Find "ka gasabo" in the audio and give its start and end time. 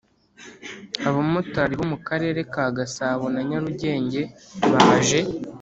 2.53-3.25